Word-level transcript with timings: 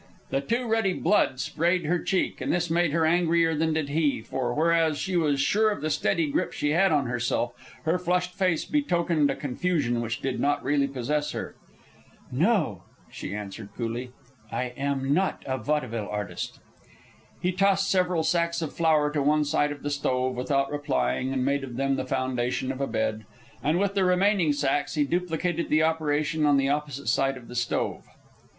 The 0.31 0.41
too 0.41 0.67
ready 0.67 0.93
blood 0.93 1.39
sprayed 1.39 1.85
her 1.85 1.99
cheek, 2.03 2.41
and 2.41 2.51
this 2.51 2.71
made 2.71 2.89
her 2.91 3.05
angrier 3.05 3.53
than 3.53 3.71
did 3.73 3.89
he; 3.89 4.19
for 4.19 4.51
whereas 4.51 4.97
she 4.97 5.15
was 5.15 5.39
sure 5.39 5.69
of 5.69 5.81
the 5.81 5.91
steady 5.91 6.27
grip 6.31 6.53
she 6.53 6.71
had 6.71 6.91
on 6.91 7.05
herself, 7.05 7.53
her 7.83 7.99
flushed 7.99 8.33
face 8.33 8.65
betokened 8.65 9.29
a 9.29 9.35
confusion 9.35 10.01
which 10.01 10.19
did 10.19 10.39
not 10.39 10.63
really 10.63 10.87
possess 10.87 11.33
her. 11.33 11.53
"No," 12.31 12.81
she 13.11 13.35
answered, 13.35 13.69
coolly; 13.77 14.09
"I 14.51 14.73
am 14.75 15.13
not 15.13 15.43
a 15.45 15.59
vaudeville 15.59 16.09
artist." 16.09 16.57
He 17.39 17.51
tossed 17.51 17.87
several 17.87 18.23
sacks 18.23 18.63
of 18.63 18.73
flour 18.73 19.11
to 19.11 19.21
one 19.21 19.45
side 19.45 19.71
of 19.71 19.83
the 19.83 19.91
stove, 19.91 20.35
without 20.35 20.71
replying, 20.71 21.31
and 21.31 21.45
made 21.45 21.63
of 21.63 21.75
them 21.77 21.95
the 21.95 22.05
foundation 22.05 22.71
of 22.71 22.81
a 22.81 22.87
bed; 22.87 23.25
and 23.63 23.77
with 23.77 23.93
the 23.93 24.03
remaining 24.03 24.51
sacks 24.51 24.95
he 24.95 25.03
duplicated 25.03 25.69
the 25.69 25.83
operation 25.83 26.43
on 26.47 26.57
the 26.57 26.69
opposite 26.69 27.05
side 27.05 27.37
of 27.37 27.47
the 27.47 27.55
stove. 27.55 28.03